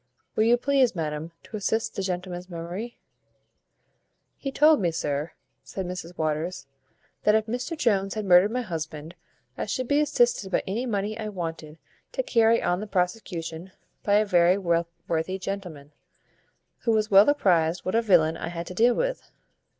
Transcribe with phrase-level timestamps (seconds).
[0.35, 2.97] "Will you please, madam, to assist the gentleman's memory?"
[4.35, 6.65] "He told me, sir," said Mrs Waters,
[7.21, 9.13] "that if Mr Jones had murdered my husband,
[9.59, 11.77] I should be assisted by any money I wanted
[12.13, 15.91] to carry on the prosecution, by a very worthy gentleman,
[16.79, 19.29] who was well apprized what a villain I had to deal with.